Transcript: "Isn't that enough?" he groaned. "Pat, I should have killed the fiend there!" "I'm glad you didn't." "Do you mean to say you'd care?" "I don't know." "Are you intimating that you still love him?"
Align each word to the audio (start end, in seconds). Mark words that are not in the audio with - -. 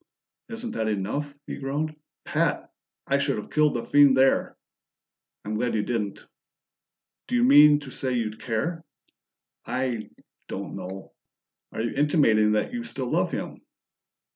"Isn't 0.49 0.71
that 0.71 0.87
enough?" 0.87 1.31
he 1.45 1.57
groaned. 1.59 1.95
"Pat, 2.25 2.71
I 3.05 3.19
should 3.19 3.35
have 3.37 3.51
killed 3.51 3.75
the 3.75 3.85
fiend 3.85 4.17
there!" 4.17 4.57
"I'm 5.45 5.53
glad 5.53 5.75
you 5.75 5.83
didn't." 5.83 6.25
"Do 7.27 7.35
you 7.35 7.43
mean 7.43 7.81
to 7.81 7.91
say 7.91 8.13
you'd 8.13 8.41
care?" 8.41 8.81
"I 9.63 10.09
don't 10.47 10.75
know." 10.75 11.13
"Are 11.71 11.81
you 11.83 11.91
intimating 11.93 12.53
that 12.53 12.73
you 12.73 12.83
still 12.83 13.11
love 13.11 13.29
him?" 13.31 13.61